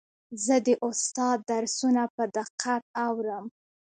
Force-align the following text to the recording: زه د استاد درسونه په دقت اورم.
زه 0.45 0.55
د 0.67 0.69
استاد 0.87 1.37
درسونه 1.51 2.03
په 2.15 2.23
دقت 2.37 2.83
اورم. 3.05 3.45